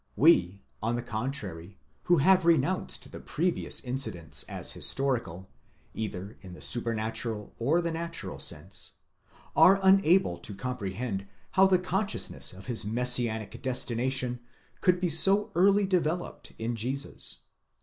[0.15, 5.47] We, on the contrary, who have re nounced the previous incidents as historical,
[5.93, 8.93] either in the supernatural or the natural sense,
[9.55, 14.39] are unable to comprehend how the consciousness of his mes sianic destination
[14.81, 17.41] could be so early developed in Jesus.